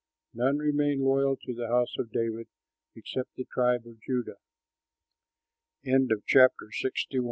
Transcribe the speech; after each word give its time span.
None 0.33 0.57
remained 0.57 1.03
loyal 1.03 1.37
to 1.45 1.53
the 1.53 1.67
house 1.67 1.95
of 1.99 2.11
David 2.11 2.47
except 2.95 3.35
the 3.35 3.45
tribe 3.53 3.85
of 3.85 4.01
Judah. 4.01 4.37
ELIJAH 5.83 5.95
AND 5.95 6.09
THE 6.09 6.23
WIDOW'S 6.83 7.05